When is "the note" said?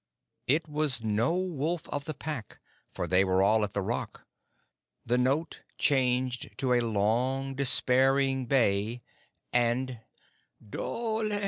5.05-5.61